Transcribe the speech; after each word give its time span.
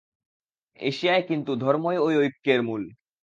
এশিয়ায় 0.79 1.23
কিন্তু 1.29 1.51
ধর্মই 1.55 1.97
ঐ 1.97 2.09
ঐক্যের 2.21 2.59
মূল। 2.63 2.83